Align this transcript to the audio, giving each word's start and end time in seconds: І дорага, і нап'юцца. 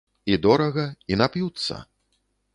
І 0.31 0.37
дорага, 0.45 0.85
і 1.13 1.21
нап'юцца. 1.23 1.81